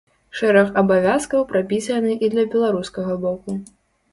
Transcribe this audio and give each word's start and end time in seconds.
Шэраг 0.37 0.69
абавязкаў 0.81 1.45
прапісаны 1.51 2.15
і 2.23 2.33
для 2.35 2.47
беларускага 2.55 3.13
боку. 3.29 3.51